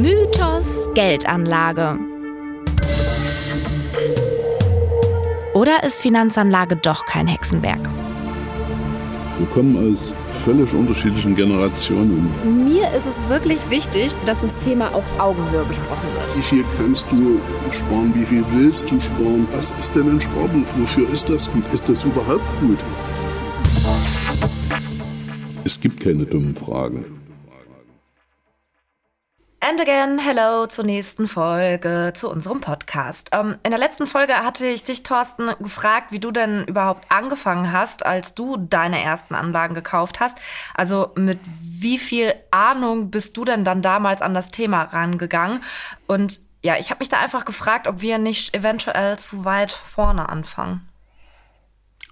[0.00, 0.64] Mythos
[0.94, 1.98] Geldanlage.
[5.52, 7.80] Oder ist Finanzanlage doch kein Hexenwerk?
[9.36, 10.14] Wir kommen aus
[10.46, 12.32] völlig unterschiedlichen Generationen.
[12.64, 16.36] Mir ist es wirklich wichtig, dass das Thema auf Augenhöhe besprochen wird.
[16.38, 17.38] Wie viel kannst du
[17.70, 18.14] sparen?
[18.14, 19.46] Wie viel willst du sparen?
[19.52, 20.66] Was ist denn ein Sparbuch?
[20.76, 21.64] Wofür ist das gut?
[21.70, 22.78] Ist das überhaupt gut?
[25.64, 27.04] Es gibt keine dummen Fragen.
[29.64, 33.28] And again, hello zur nächsten Folge, zu unserem Podcast.
[33.30, 37.70] Ähm, in der letzten Folge hatte ich dich, Thorsten, gefragt, wie du denn überhaupt angefangen
[37.70, 40.36] hast, als du deine ersten Anlagen gekauft hast.
[40.74, 45.60] Also mit wie viel Ahnung bist du denn dann damals an das Thema rangegangen?
[46.08, 50.28] Und ja, ich habe mich da einfach gefragt, ob wir nicht eventuell zu weit vorne
[50.28, 50.88] anfangen.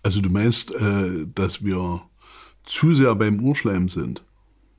[0.05, 2.01] Also du meinst, äh, dass wir
[2.65, 4.23] zu sehr beim Urschleim sind?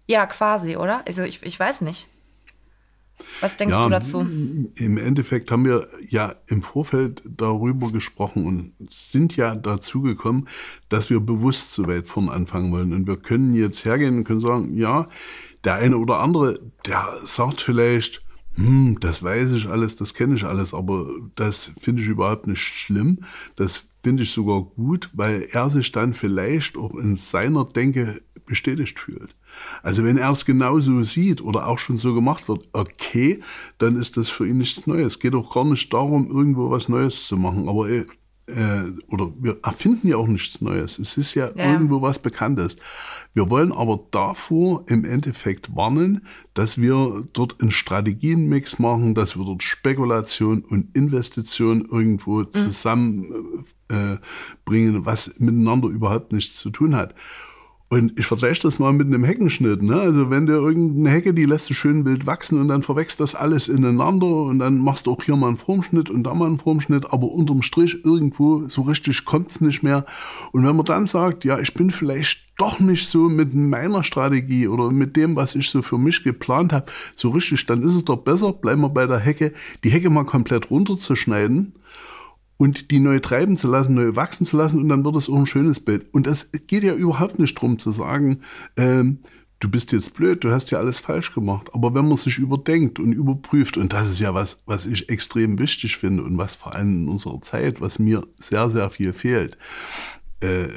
[0.08, 1.04] Ja, quasi, oder?
[1.06, 2.08] Also ich, ich weiß nicht.
[3.40, 4.20] Was denkst ja, du dazu?
[4.76, 10.48] Im Endeffekt haben wir ja im Vorfeld darüber gesprochen und sind ja dazu gekommen,
[10.90, 12.94] dass wir bewusst so weit vorn anfangen wollen.
[12.94, 15.08] Und wir können jetzt hergehen und können sagen, ja,
[15.64, 18.24] der eine oder andere, der sagt vielleicht,
[18.56, 22.62] hm, das weiß ich alles, das kenne ich alles, aber das finde ich überhaupt nicht
[22.62, 23.20] schlimm.
[23.56, 29.00] Das finde ich sogar gut, weil er sich dann vielleicht auch in seiner Denke bestätigt
[29.00, 29.36] fühlt.
[29.84, 33.40] Also wenn er es genauso sieht oder auch schon so gemacht wird, okay,
[33.78, 35.14] dann ist das für ihn nichts Neues.
[35.14, 37.70] Es geht auch gar nicht darum, irgendwo was Neues zu machen.
[37.70, 41.00] Aber äh, oder wir erfinden ja auch nichts Neues.
[41.00, 42.78] Es ist ja, ja, irgendwo was Bekanntes.
[43.34, 49.46] Wir wollen aber davor im Endeffekt warnen, dass wir dort einen Strategienmix machen, dass wir
[49.46, 52.52] dort Spekulation und Investition irgendwo mhm.
[52.52, 54.18] zusammenbringen, äh,
[55.06, 57.14] was miteinander überhaupt nichts zu tun hat.
[57.92, 59.84] Und ich vergleiche das mal mit einem Heckenschnitt.
[59.84, 60.00] Ne?
[60.00, 63.36] Also wenn du irgendeine Hecke, die lässt du schön wild wachsen und dann verwächst das
[63.36, 66.58] alles ineinander und dann machst du auch hier mal einen Formschnitt und da mal einen
[66.58, 70.06] Formschnitt, aber unterm Strich irgendwo so richtig kommt's nicht mehr.
[70.54, 74.70] Und wenn man dann sagt, ja, ich bin vielleicht doch nicht so mit meiner Strategie
[74.70, 78.06] oder mit dem, was ich so für mich geplant habe, so richtig, dann ist es
[78.06, 79.52] doch besser, bleiben wir bei der Hecke,
[79.84, 81.74] die Hecke mal komplett runterzuschneiden
[82.62, 85.36] und die neu treiben zu lassen, neu wachsen zu lassen und dann wird es auch
[85.36, 86.06] ein schönes Bild.
[86.14, 88.42] Und das geht ja überhaupt nicht drum zu sagen,
[88.78, 89.18] ähm,
[89.60, 91.72] du bist jetzt blöd, du hast ja alles falsch gemacht.
[91.74, 95.58] Aber wenn man sich überdenkt und überprüft, und das ist ja was, was ich extrem
[95.58, 99.58] wichtig finde und was vor allem in unserer Zeit, was mir sehr, sehr viel fehlt,
[100.42, 100.68] äh,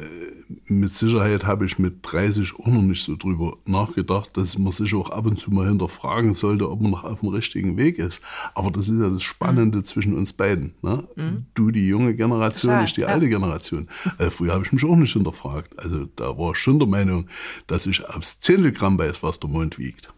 [0.66, 4.94] mit Sicherheit habe ich mit 30 auch noch nicht so drüber nachgedacht, dass man sich
[4.94, 8.20] auch ab und zu mal hinterfragen sollte, ob man noch auf dem richtigen Weg ist.
[8.54, 9.84] Aber das ist ja das Spannende mhm.
[9.84, 10.74] zwischen uns beiden.
[10.82, 11.08] Ne?
[11.16, 11.46] Mhm.
[11.54, 13.08] Du die junge Generation, Total, ich die ja.
[13.08, 13.88] alte Generation.
[14.18, 15.78] Also früher habe ich mich auch nicht hinterfragt.
[15.78, 17.26] Also da war ich schon der Meinung,
[17.66, 20.12] dass ich aufs Zehntelgramm weiß, was der Mond wiegt.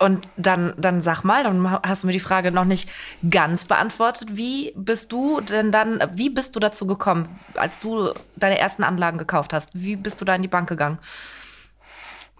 [0.00, 2.88] Und dann, dann sag mal, dann hast du mir die Frage noch nicht
[3.28, 4.30] ganz beantwortet.
[4.32, 9.18] Wie bist du denn dann, wie bist du dazu gekommen, als du deine ersten Anlagen
[9.18, 9.68] gekauft hast?
[9.74, 10.98] Wie bist du da in die Bank gegangen?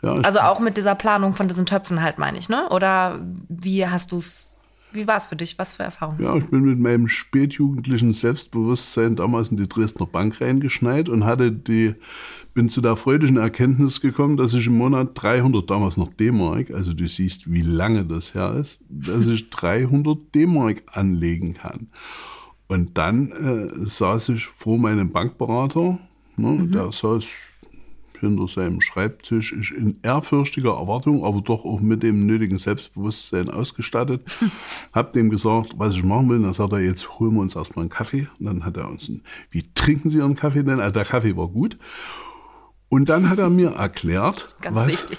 [0.00, 2.66] Ja, also auch mit dieser Planung von diesen Töpfen halt, meine ich, ne?
[2.70, 4.56] Oder wie hast du es
[4.92, 5.58] wie war es für dich?
[5.58, 6.22] Was für Erfahrungen?
[6.22, 11.52] Ja, ich bin mit meinem spätjugendlichen Selbstbewusstsein damals in die Dresdner Bank reingeschneit und hatte
[11.52, 11.94] die,
[12.54, 16.92] bin zu der freudigen Erkenntnis gekommen, dass ich im Monat 300, damals noch D-Mark, also
[16.92, 21.88] du siehst, wie lange das her ist, dass ich 300 D-Mark anlegen kann.
[22.68, 25.98] Und dann äh, saß ich vor meinem Bankberater,
[26.36, 26.72] ne, mhm.
[26.72, 27.24] der saß
[28.20, 34.22] hinter seinem Schreibtisch ist in ehrfürchtiger Erwartung, aber doch auch mit dem nötigen Selbstbewusstsein ausgestattet.
[34.92, 36.40] Hab dem gesagt, was ich machen will.
[36.40, 38.28] dann sagt er, jetzt holen wir uns erstmal einen Kaffee.
[38.38, 40.80] Und dann hat er uns einen, wie trinken Sie Ihren Kaffee denn?
[40.80, 41.78] Also der Kaffee war gut.
[42.92, 45.18] Und dann hat er mir erklärt, Ganz was, wichtig.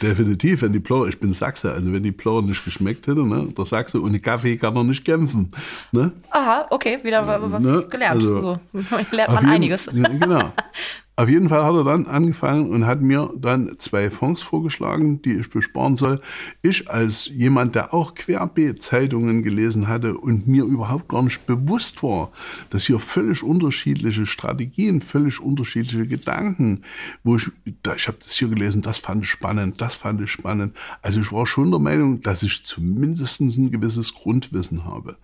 [0.00, 3.52] definitiv, wenn die Plauer, ich bin Sachse, also wenn die Plauer nicht geschmeckt hätte, ne,
[3.52, 5.50] der Sachse ohne Kaffee kann er nicht kämpfen.
[5.90, 6.12] Ne?
[6.30, 7.84] Aha, okay, wieder was ne?
[7.90, 8.22] gelernt.
[8.24, 8.60] Also, so
[9.10, 9.90] lernt man einiges.
[9.92, 10.52] Ja, genau.
[11.18, 15.32] Auf jeden Fall hat er dann angefangen und hat mir dann zwei Fonds vorgeschlagen, die
[15.32, 16.20] ich besparen soll.
[16.60, 22.02] Ich als jemand, der auch querbeet Zeitungen gelesen hatte und mir überhaupt gar nicht bewusst
[22.02, 22.32] war,
[22.68, 26.82] dass hier völlig unterschiedliche Strategien, völlig unterschiedliche Gedanken,
[27.24, 30.76] wo ich, ich habe das hier gelesen, das fand ich spannend, das fand ich spannend.
[31.00, 35.16] Also ich war schon der Meinung, dass ich zumindest ein gewisses Grundwissen habe.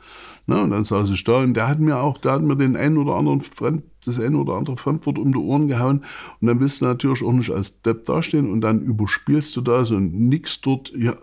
[0.47, 2.77] Na, und dann saß ich da und der hat mir auch, der hat mir den
[2.77, 6.05] einen oder anderen Fremd, das eine oder andere Fremdwort um die Ohren gehauen.
[6.41, 9.85] Und dann willst du natürlich auch nicht als Depp dastehen und dann überspielst du da
[9.85, 11.15] so nix dort, ja,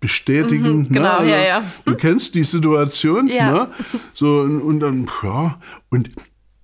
[0.00, 0.78] bestätigen.
[0.78, 1.30] Mhm, genau, ne?
[1.30, 1.64] ja, ja.
[1.84, 3.52] Du kennst die Situation, ja.
[3.52, 3.68] ne?
[4.14, 5.58] So, und, und dann, ja,
[5.90, 6.10] und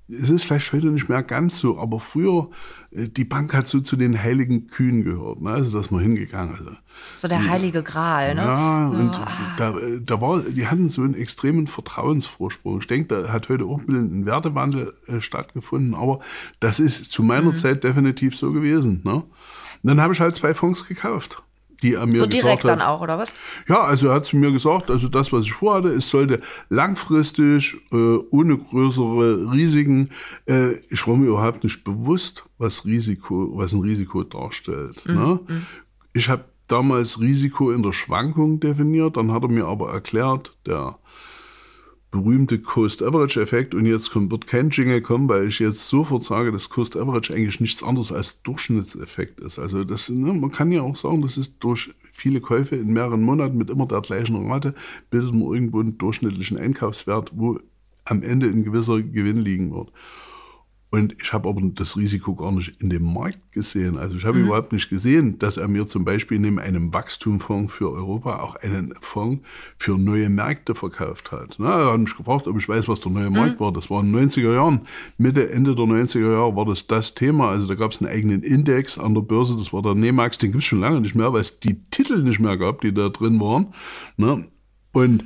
[0.09, 2.51] es ist vielleicht heute nicht mehr ganz so, aber früher,
[2.93, 5.41] äh, die Bank hat so zu den heiligen Kühen gehört.
[5.41, 5.51] Ne?
[5.51, 6.55] Also, dass man hingegangen.
[6.55, 6.71] Also,
[7.17, 8.43] so der heilige Gral, ne?
[8.43, 9.29] Ja, so, und ah.
[9.59, 12.81] da, da war, die hatten so einen extremen Vertrauensvorsprung.
[12.81, 16.21] Ich denke, da hat heute auch ein bisschen ein Wertewandel äh, stattgefunden, aber
[16.61, 17.57] das ist zu meiner Mhm.
[17.57, 19.03] Zeit definitiv so gewesen.
[19.05, 19.15] Ne?
[19.15, 19.27] Und
[19.83, 21.43] dann habe ich halt zwei Fonds gekauft.
[21.83, 23.33] Die er mir So direkt hat, dann auch, oder was?
[23.69, 27.77] ja, also er hat zu mir gesagt, also das, was ich vorhatte, es sollte langfristig,
[27.93, 30.11] äh, ohne größere Risiken,
[30.47, 35.05] äh, ich war mir überhaupt nicht bewusst, was Risiko, was ein Risiko darstellt.
[35.07, 35.41] Ne?
[36.15, 40.99] Ich habe damals Risiko in der Schwankung definiert, dann hat er mir aber erklärt, der
[42.23, 46.71] berühmte Cost-Average-Effekt und jetzt kommt, wird kein Jingle kommen, weil ich jetzt sofort sage, dass
[46.71, 49.59] Cost-Average eigentlich nichts anderes als Durchschnittseffekt ist.
[49.59, 53.23] Also das, ne, man kann ja auch sagen, das ist durch viele Käufe in mehreren
[53.23, 54.75] Monaten mit immer der gleichen Rate,
[55.11, 57.59] bildet man irgendwo einen durchschnittlichen Einkaufswert, wo
[58.05, 59.93] am Ende ein gewisser Gewinn liegen wird.
[60.89, 63.99] Und ich habe aber das Risiko gar nicht in dem Markt gesehen.
[63.99, 67.91] Also ich habe überhaupt nicht gesehen, dass er mir zum Beispiel neben einem Wachstumfonds für
[67.91, 69.45] Europa auch einen Fonds
[69.79, 71.57] für neue Märkte verkauft hat.
[71.59, 73.73] Na, er hat mich gefragt, ob ich weiß, was der neue Markt war.
[73.73, 74.83] Das war in den 90er Jahren.
[75.19, 77.51] Mitte, Ende der 90er Jahre war das das Thema.
[77.51, 79.57] Also da gab es einen eigenen Index an der Börse.
[79.57, 80.39] Das war der Nemax.
[80.39, 82.95] Den gibt es schon lange nicht mehr, weil es die Titel nicht mehr gab, die
[82.95, 83.75] da drin waren.
[84.17, 84.47] Ne?
[84.93, 85.25] Und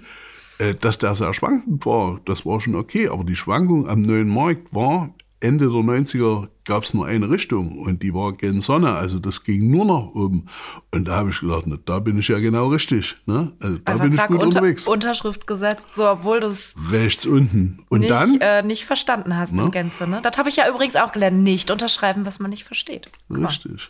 [0.58, 3.08] äh, dass der sehr schwankend war, das war schon okay.
[3.08, 7.78] Aber die Schwankung am neuen Markt war, Ende der 90er gab es nur eine Richtung
[7.78, 8.92] und die war gen Sonne.
[8.94, 10.46] Also das ging nur nach oben.
[10.90, 13.16] Und da habe ich gedacht, na, da bin ich ja genau richtig.
[13.24, 13.52] Ne?
[13.58, 14.86] Also da Einfach bin ich zack, gut unter, unterwegs.
[14.86, 17.84] Unterschrift gesetzt, so obwohl du es Rechts unten.
[17.88, 20.06] Und nicht, dann, äh, nicht verstanden hast in Gänze.
[20.06, 20.20] Ne?
[20.22, 21.42] Das habe ich ja übrigens auch gelernt.
[21.42, 23.10] Nicht unterschreiben, was man nicht versteht.
[23.30, 23.88] Richtig.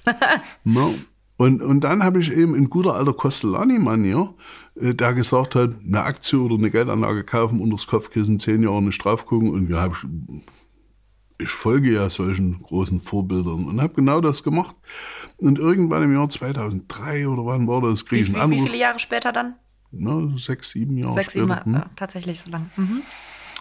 [0.64, 0.94] no.
[1.36, 4.34] Und, und dann habe ich eben in guter alter Costellani-Manier,
[4.78, 8.82] äh, der gesagt hat, eine Aktie oder eine Geldanlage kaufen, unter das Kopfkissen zehn Jahre
[8.82, 9.50] nicht drauf gucken.
[9.50, 9.96] Und ja, hab
[11.42, 14.76] ich, folge ja solchen großen Vorbildern und habe genau das gemacht.
[15.36, 18.58] Und irgendwann im Jahr 2003 oder wann war das, kriege Wie, ich einen wie, Anruf.
[18.58, 19.54] wie viele Jahre später dann?
[19.92, 21.62] Na, sechs, sieben Jahre Sechs, später.
[21.64, 21.90] sieben, hm.
[21.96, 22.70] tatsächlich so lang.
[22.76, 23.00] Mhm.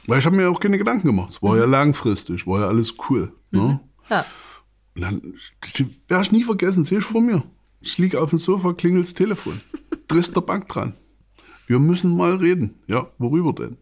[0.07, 1.31] Weil ich habe mir auch keine Gedanken gemacht.
[1.31, 3.33] Es war ja langfristig, war ja alles cool.
[3.51, 3.79] Ne?
[4.09, 4.25] Ja.
[4.95, 5.21] Und dann
[6.07, 7.43] werde ich nie vergessen, sehe ich vor mir.
[7.81, 9.59] Ich liege auf dem Sofa, klingelt das Telefon.
[10.07, 10.93] Dresdner Bank dran.
[11.67, 12.79] Wir müssen mal reden.
[12.87, 13.77] Ja, worüber denn?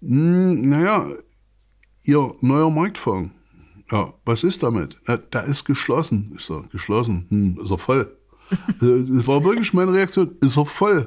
[0.00, 1.08] Hm, naja,
[2.04, 3.30] Ihr neuer Marktfonds.
[3.90, 4.96] Ja, was ist damit?
[5.06, 6.32] Na, da ist geschlossen.
[6.36, 7.26] Ich sage, geschlossen?
[7.28, 8.16] Hm, ist er voll?
[8.80, 10.30] Das war wirklich meine Reaktion.
[10.42, 11.04] Ist er voll?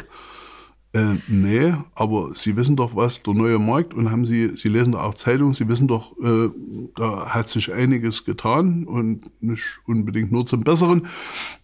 [0.93, 4.91] Äh, nee, aber Sie wissen doch, was der neue Markt und haben Sie, Sie lesen
[4.91, 6.49] doch auch Zeitung, Sie wissen doch, äh,
[6.95, 11.07] da hat sich einiges getan und nicht unbedingt nur zum Besseren.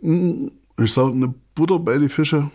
[0.01, 2.49] Hm, Ich sage, eine Butter bei die Fische.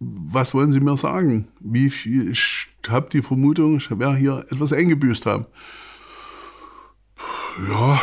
[0.00, 1.48] Was wollen Sie mir sagen?
[1.60, 2.30] Wie viel?
[2.30, 5.46] Ich habe die Vermutung, ich werde hier etwas eingebüßt haben.
[7.66, 8.00] Ja,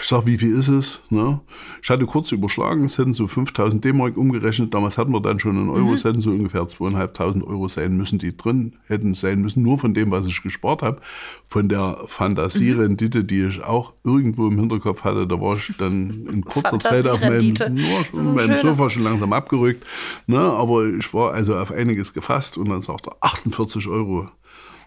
[0.00, 1.02] ich sag, wie viel ist es?
[1.08, 1.40] Ne?
[1.82, 4.74] Ich hatte kurz überschlagen, es hätten so 5000 D-Mark umgerechnet.
[4.74, 8.18] Damals hatten wir dann schon einen Euro, es hätten so ungefähr 2500 Euro sein müssen,
[8.18, 11.00] die drin hätten sein müssen, nur von dem, was ich gespart habe.
[11.48, 16.44] Von der Fantasierendite, die ich auch irgendwo im Hinterkopf hatte, da war ich dann in
[16.44, 19.86] kurzer Zeit auf meinem, schon ein meinem Sofa schon langsam abgerückt.
[20.26, 20.38] Ne?
[20.38, 24.28] Aber ich war also auf einiges gefasst und dann sagt er 48 Euro.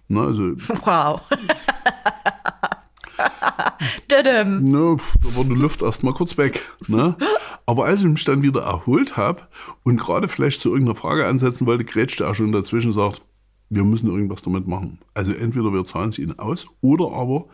[0.10, 0.22] Ne?
[0.22, 0.52] Also
[0.86, 1.22] Wow.
[4.64, 6.62] Ne, da war die Luft erstmal kurz weg.
[6.88, 7.16] Ne?
[7.66, 9.42] Aber als ich mich dann wieder erholt habe
[9.84, 13.22] und gerade vielleicht zu irgendeiner Frage ansetzen wollte, grätschte er schon dazwischen und sagt,
[13.70, 15.00] wir müssen irgendwas damit machen.
[15.14, 17.48] Also entweder wir zahlen es ihnen aus oder aber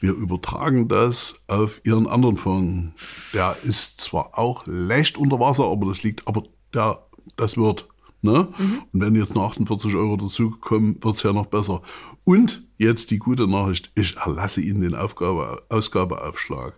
[0.00, 2.92] wir übertragen das auf ihren anderen Fonds.
[3.32, 6.42] Der ist zwar auch leicht unter Wasser, aber das liegt, aber
[6.74, 7.88] der, das wird.
[8.24, 8.48] Ne?
[8.92, 11.82] Und wenn jetzt noch 48 Euro dazukommen, wird es ja noch besser.
[12.24, 16.74] Und jetzt die gute Nachricht, ich erlasse Ihnen den Aufgabe, Ausgabeaufschlag.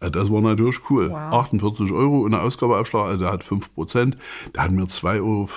[0.00, 1.12] Äh, Das war natürlich cool.
[1.12, 4.16] 48 Euro und der Ausgabeaufschlag, also der hat 5%,
[4.54, 5.48] der hat mir 2,40 Euro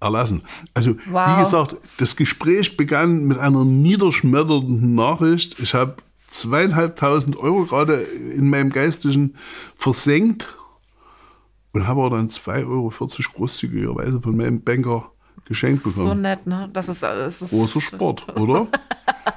[0.00, 0.42] erlassen.
[0.74, 1.36] Also Wow.
[1.36, 5.60] wie gesagt, das Gespräch begann mit einer niederschmetternden Nachricht.
[5.60, 5.96] Ich habe
[6.28, 9.34] zweieinhalbtausend Euro gerade in meinem Geistigen
[9.76, 10.56] versenkt
[11.72, 12.88] und habe aber dann 2,40 Euro
[13.34, 15.10] großzügigerweise von meinem Banker
[15.44, 16.22] geschenkt So bekommen.
[16.22, 16.70] nett, ne?
[16.72, 18.68] Das ist, das ist Großer Sport, oder?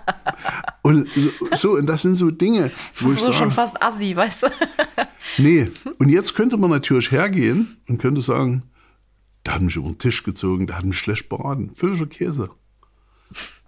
[0.83, 3.81] und so- so, und das sind so Dinge, Das ich ist so schon sage, fast
[3.81, 4.47] assi, weißt du?
[5.41, 5.69] nee.
[5.99, 8.63] Und jetzt könnte man natürlich hergehen und könnte sagen,
[9.45, 11.71] der hat mich über den Tisch gezogen, der hat mich schlecht beraten.
[11.75, 12.49] Völliger Käse.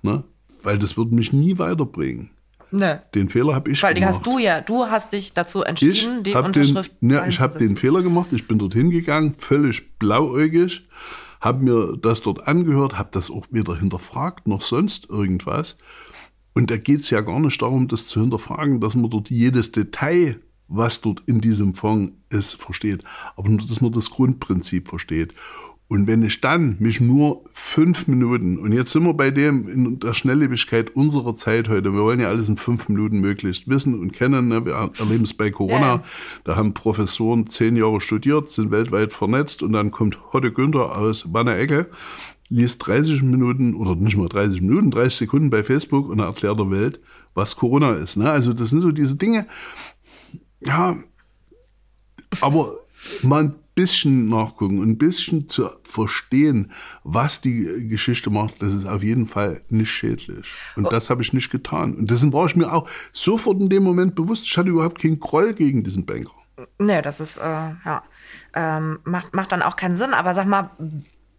[0.01, 0.23] Ne?
[0.63, 2.29] Weil das würde mich nie weiterbringen.
[2.71, 3.01] Ne.
[3.15, 4.09] Den Fehler habe ich Weil gemacht.
[4.09, 7.39] hast du ja, du hast dich dazu Ich entschieden, die habe den, Unterschrift ja, ich
[7.39, 7.77] hab den.
[7.77, 8.29] Fehler gemacht.
[8.31, 10.87] Ich bin dorthin gegangen, völlig blauäugig,
[11.39, 15.77] habe mir das dort angehört, habe das auch weder hinterfragt noch sonst irgendwas.
[16.53, 19.71] Und da geht es ja gar nicht darum, das zu hinterfragen, dass man dort jedes
[19.71, 23.03] Detail, was dort in diesem Fonds ist, versteht,
[23.35, 25.33] aber nur, dass man das Grundprinzip versteht.
[25.89, 29.99] Und wenn ich dann mich nur fünf Minuten, und jetzt sind wir bei dem in
[29.99, 34.11] der Schnelllebigkeit unserer Zeit heute, wir wollen ja alles in fünf Minuten möglichst wissen und
[34.11, 34.65] kennen, ne?
[34.65, 36.03] wir erleben es bei Corona, ja.
[36.43, 41.31] da haben Professoren zehn Jahre studiert, sind weltweit vernetzt und dann kommt Hotte Günther aus
[41.31, 41.87] Wanne-Ecke,
[42.49, 46.69] liest 30 Minuten oder nicht mal 30 Minuten, 30 Sekunden bei Facebook und erklärt der
[46.69, 46.99] Welt,
[47.33, 48.17] was Corona ist.
[48.17, 48.29] Ne?
[48.29, 49.47] Also das sind so diese Dinge,
[50.59, 50.97] ja,
[52.41, 52.73] aber
[53.21, 56.71] man bisschen nachgucken und ein bisschen zu verstehen,
[57.03, 60.51] was die Geschichte macht, das ist auf jeden Fall nicht schädlich.
[60.75, 60.89] Und oh.
[60.89, 61.93] das habe ich nicht getan.
[61.93, 64.47] Und dessen war ich mir auch sofort in dem Moment bewusst.
[64.47, 66.31] Ich hatte überhaupt keinen Groll gegen diesen Banker.
[66.79, 68.03] Nee, das ist, äh, ja,
[68.55, 70.15] ähm, macht, macht dann auch keinen Sinn.
[70.15, 70.71] Aber sag mal,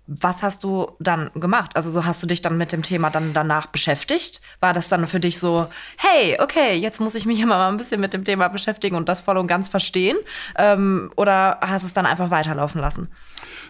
[0.08, 1.76] was hast du dann gemacht?
[1.76, 4.40] Also so hast du dich dann mit dem Thema dann danach beschäftigt?
[4.58, 7.76] War das dann für dich so, hey, okay, jetzt muss ich mich immer mal ein
[7.76, 10.16] bisschen mit dem Thema beschäftigen und das voll und ganz verstehen?
[10.56, 13.08] Ähm, oder hast es dann einfach weiterlaufen lassen?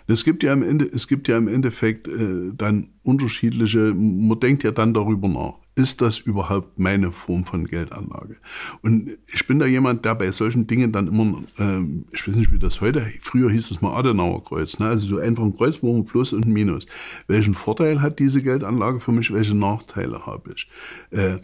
[0.07, 4.62] Es gibt ja im, Ende, es gibt ja im Endeffekt äh, dann unterschiedliche, man denkt
[4.62, 8.37] ja dann darüber nach ist das überhaupt meine Form von Geldanlage?
[8.83, 12.53] Und ich bin da jemand, der bei solchen Dingen dann immer, ähm, ich weiß nicht,
[12.53, 14.89] wie das heute, früher hieß es mal Adenauer Kreuz, ne?
[14.89, 16.87] also so einfach ein Kreuz, wo man Plus und Minus.
[17.29, 19.33] Welchen Vorteil hat diese Geldanlage für mich?
[19.33, 20.69] Welche Nachteile habe ich?
[21.11, 21.35] Äh,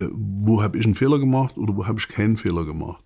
[0.00, 3.02] äh wo habe ich einen Fehler gemacht oder wo habe ich keinen Fehler gemacht?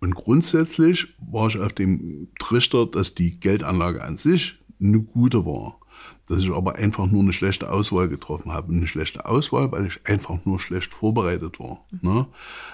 [0.00, 5.78] Und grundsätzlich war ich auf dem Trichter, dass die Geldanlage an sich eine gute war
[6.28, 8.72] dass ich aber einfach nur eine schlechte Auswahl getroffen habe.
[8.72, 11.84] Eine schlechte Auswahl, weil ich einfach nur schlecht vorbereitet war.
[12.00, 12.26] Ne?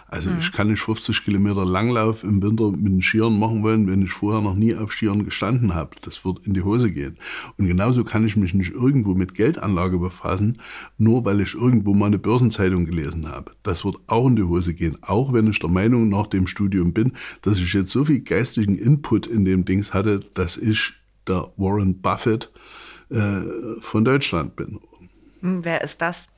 [0.06, 0.38] Also mhm.
[0.40, 4.12] ich kann nicht 50 Kilometer Langlauf im Winter mit den Skiern machen wollen, wenn ich
[4.12, 5.96] vorher noch nie auf Skiern gestanden habe.
[6.02, 7.16] Das wird in die Hose gehen.
[7.56, 10.58] Und genauso kann ich mich nicht irgendwo mit Geldanlage befassen,
[10.96, 13.52] nur weil ich irgendwo mal eine Börsenzeitung gelesen habe.
[13.62, 14.98] Das wird auch in die Hose gehen.
[15.02, 18.76] Auch wenn ich der Meinung nach dem Studium bin, dass ich jetzt so viel geistigen
[18.76, 20.94] Input in dem Dings hatte, dass ich
[21.26, 22.50] der Warren Buffett
[23.10, 24.80] äh, von Deutschland bin.
[25.40, 26.28] Hm, wer ist das?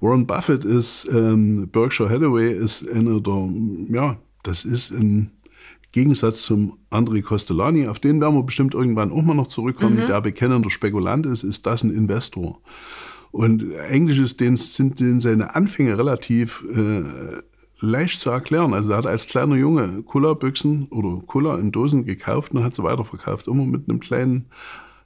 [0.00, 3.50] Warren Buffett ist, ähm, Berkshire Hathaway ist einer der,
[3.90, 5.30] ja, das ist im
[5.92, 10.06] Gegensatz zum André Costellani, auf den werden wir bestimmt irgendwann auch mal noch zurückkommen, mhm.
[10.06, 12.60] der bekennender Spekulant ist, ist das ein Investor.
[13.30, 17.42] Und eigentlich ist den, sind den seine Anfänge relativ äh,
[17.80, 18.74] leicht zu erklären.
[18.74, 22.82] Also er hat als kleiner Junge Cola-Büchsen oder Cola in Dosen gekauft und hat sie
[22.82, 24.46] weiterverkauft, immer mit einem kleinen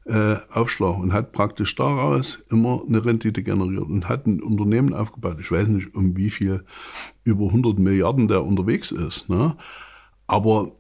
[0.07, 5.39] äh, Aufschlag und hat praktisch daraus immer eine Rendite generiert und hat ein Unternehmen aufgebaut.
[5.41, 6.65] Ich weiß nicht, um wie viel
[7.25, 9.29] über 100 Milliarden der unterwegs ist.
[9.29, 9.57] Ne?
[10.27, 10.73] Aber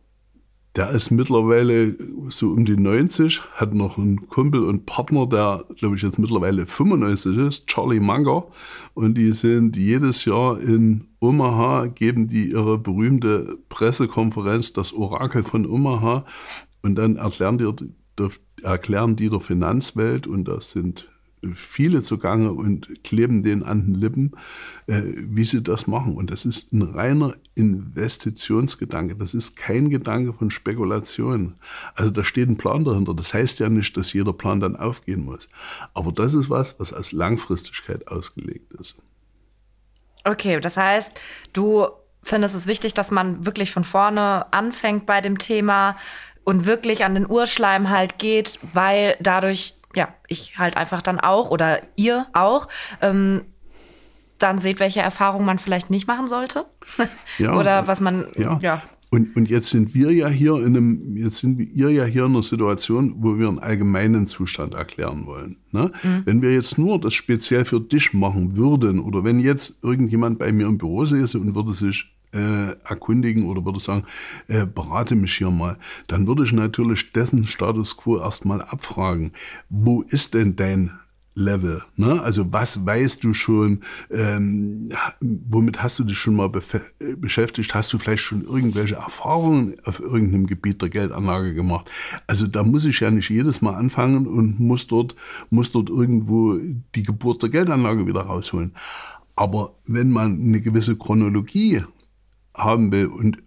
[0.76, 1.96] der ist mittlerweile
[2.28, 6.66] so um die 90, hat noch einen Kumpel und Partner, der, glaube ich, jetzt mittlerweile
[6.66, 8.44] 95 ist, Charlie Munger.
[8.92, 15.64] Und die sind jedes Jahr in Omaha, geben die ihre berühmte Pressekonferenz, das Orakel von
[15.66, 16.26] Omaha.
[16.82, 17.64] Und dann erklären die
[18.62, 21.08] erklären die der Finanzwelt, und das sind
[21.54, 24.32] viele zugange und kleben denen an den Lippen,
[24.86, 26.16] äh, wie sie das machen.
[26.16, 29.16] Und das ist ein reiner Investitionsgedanke.
[29.16, 31.54] Das ist kein Gedanke von Spekulation.
[31.94, 33.14] Also da steht ein Plan dahinter.
[33.14, 35.48] Das heißt ja nicht, dass jeder Plan dann aufgehen muss.
[35.94, 38.96] Aber das ist was, was als Langfristigkeit ausgelegt ist.
[40.24, 41.12] Okay, das heißt,
[41.52, 41.86] du
[42.22, 45.96] findest es wichtig, dass man wirklich von vorne anfängt bei dem Thema,
[46.46, 51.50] und wirklich an den Urschleim halt geht, weil dadurch, ja, ich halt einfach dann auch
[51.50, 52.68] oder ihr auch,
[53.02, 53.42] ähm,
[54.38, 56.66] dann seht, welche Erfahrungen man vielleicht nicht machen sollte.
[57.38, 58.58] Ja, oder was man, ja.
[58.62, 58.82] ja.
[59.10, 62.32] Und, und jetzt sind wir ja hier in einem, jetzt sind wir ja hier in
[62.32, 65.56] einer Situation, wo wir einen allgemeinen Zustand erklären wollen.
[65.72, 65.90] Ne?
[66.02, 66.22] Mhm.
[66.24, 70.52] Wenn wir jetzt nur das speziell für dich machen würden, oder wenn jetzt irgendjemand bei
[70.52, 74.04] mir im Büro säße und würde sich äh, erkundigen oder würde sagen,
[74.48, 79.32] äh, berate mich hier mal, dann würde ich natürlich dessen Status quo erstmal abfragen.
[79.68, 80.92] Wo ist denn dein
[81.36, 81.82] Level.
[81.96, 82.20] Ne?
[82.22, 84.88] Also was weißt du schon, ähm,
[85.20, 87.74] womit hast du dich schon mal beschäftigt?
[87.74, 91.90] Hast du vielleicht schon irgendwelche Erfahrungen auf irgendeinem Gebiet der Geldanlage gemacht?
[92.26, 95.14] Also da muss ich ja nicht jedes Mal anfangen und muss dort,
[95.50, 96.58] muss dort irgendwo
[96.94, 98.72] die Geburt der Geldanlage wieder rausholen.
[99.36, 101.82] Aber wenn man eine gewisse Chronologie
[102.56, 103.06] haben will.
[103.06, 103.38] Und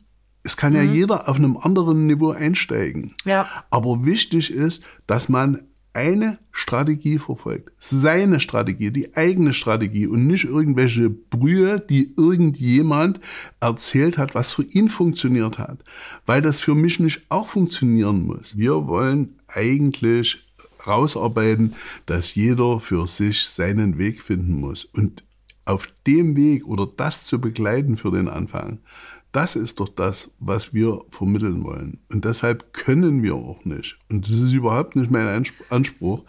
[0.44, 0.78] es kann mhm.
[0.78, 3.16] ja jeder auf einem anderen Niveau einsteigen.
[3.26, 3.48] Ja.
[3.70, 5.62] Aber wichtig ist, dass man
[5.94, 7.72] eine Strategie verfolgt.
[7.80, 13.20] Seine Strategie, die eigene Strategie und nicht irgendwelche Brühe, die irgendjemand
[13.60, 15.84] erzählt hat, was für ihn funktioniert hat.
[16.26, 18.56] Weil das für mich nicht auch funktionieren muss.
[18.58, 20.46] Wir wollen eigentlich
[20.86, 21.74] rausarbeiten,
[22.06, 24.86] dass jeder für sich seinen Weg finden muss.
[24.86, 25.24] Und
[25.70, 28.80] auf dem Weg oder das zu begleiten für den Anfang,
[29.32, 32.00] das ist doch das, was wir vermitteln wollen.
[32.12, 36.24] Und deshalb können wir auch nicht, und das ist überhaupt nicht mein Anspruch,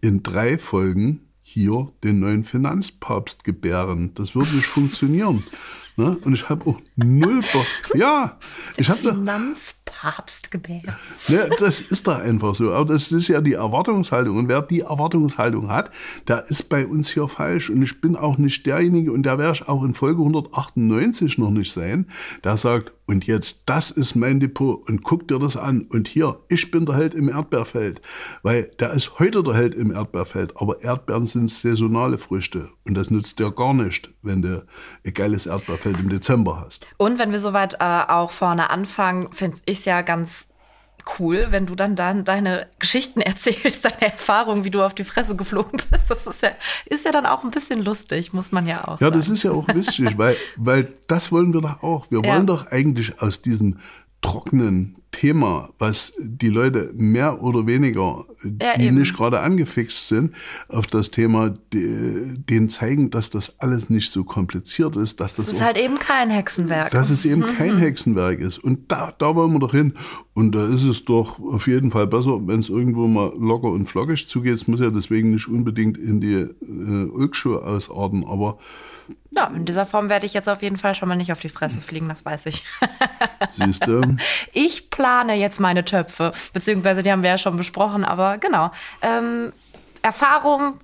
[0.00, 4.12] in drei Folgen hier den neuen Finanzpapst gebären.
[4.14, 5.44] Das würde nicht funktionieren.
[5.96, 6.16] Ne?
[6.24, 7.66] Und ich habe auch null Bock.
[7.94, 8.38] Ja,
[8.76, 9.12] ich habe da.
[9.98, 10.96] Finanzpapst gebären.
[11.28, 12.72] Ne, das ist doch einfach so.
[12.72, 14.36] Aber das ist ja die Erwartungshaltung.
[14.36, 15.90] Und wer die Erwartungshaltung hat,
[16.26, 17.70] der ist bei uns hier falsch.
[17.70, 21.50] Und ich bin auch nicht derjenige, und der werde ich auch in Folge 198 noch
[21.50, 22.06] nicht sein,
[22.44, 25.86] der sagt, und jetzt, das ist mein Depot und guck dir das an.
[25.88, 28.02] Und hier, ich bin der Held im Erdbeerfeld.
[28.42, 30.52] Weil der ist heute der Held im Erdbeerfeld.
[30.56, 32.68] Aber Erdbeeren sind saisonale Früchte.
[32.86, 34.62] Und das nützt dir gar nicht, wenn du
[35.06, 36.86] ein geiles Erdbeerfeld im Dezember hast.
[36.98, 40.48] Und wenn wir soweit äh, auch vorne anfangen, finde ich es ja ganz
[41.18, 45.34] cool, wenn du dann, dann deine Geschichten erzählst, deine Erfahrungen, wie du auf die Fresse
[45.36, 46.10] geflogen bist.
[46.10, 46.50] Das ist ja,
[46.86, 49.16] ist ja dann auch ein bisschen lustig, muss man ja auch Ja, sagen.
[49.18, 52.06] das ist ja auch wichtig, weil, weil das wollen wir doch auch.
[52.10, 52.34] Wir Ja.
[52.34, 53.78] wollen doch eigentlich aus diesem
[54.20, 58.24] trockenen Thema, was die Leute mehr oder weniger,
[58.62, 58.98] Ja, die eben.
[58.98, 60.34] nicht gerade angefixt sind,
[60.68, 65.46] auf das Thema, die, denen zeigen, dass das alles nicht so kompliziert ist, dass das,
[65.46, 66.90] Das ist halt eben kein Hexenwerk.
[66.92, 68.58] dass es eben kein Hexenwerk ist.
[68.58, 69.94] Und da, da wollen wir doch hin.
[70.34, 73.88] Und da ist es doch auf jeden Fall besser, wenn es irgendwo mal locker und
[73.88, 74.54] flockig zugeht.
[74.54, 78.58] Es muss ja deswegen nicht unbedingt in die äh, Ulkschuhe ausarten, aber
[79.30, 81.48] ja, in dieser Form werde ich jetzt auf jeden Fall schon mal nicht auf die
[81.48, 82.64] Fresse fliegen, das weiß ich.
[83.50, 84.16] siehst du,
[84.52, 88.70] Ich plane jetzt meine Töpfe, beziehungsweise die haben wir ja schon besprochen, aber genau.
[89.02, 89.52] Ähm,
[90.02, 90.78] Erfahrung,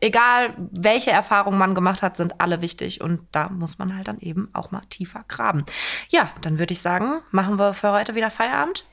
[0.00, 4.18] egal welche Erfahrung man gemacht hat, sind alle wichtig und da muss man halt dann
[4.20, 5.64] eben auch mal tiefer graben.
[6.10, 8.84] Ja, dann würde ich sagen, machen wir für heute wieder Feierabend.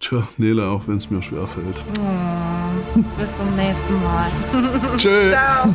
[0.00, 1.82] tja, Nele, auch wenn es mir schwerfällt.
[3.18, 4.30] Bis zum nächsten Mal.
[4.96, 5.30] Tschö.
[5.30, 5.74] Ciao.